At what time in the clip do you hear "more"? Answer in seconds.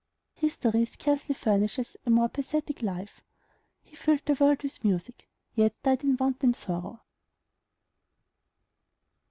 2.09-2.27